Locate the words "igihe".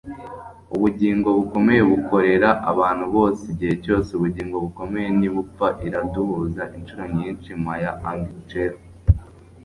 3.53-3.73